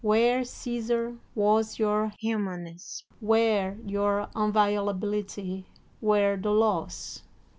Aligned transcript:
Where, 0.03 0.41
Csesar, 0.41 1.19
was 1.35 1.77
your 1.77 2.11
humaneness, 2.19 3.03
where 3.19 3.77
your 3.85 4.29
inviolability, 4.35 5.67
where 5.99 6.37
the 6.37 6.49
laws? 6.49 7.21